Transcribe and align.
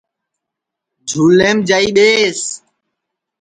جھُولیم 1.07 1.57
جائی 1.67 1.89
ٻیس 1.95 2.41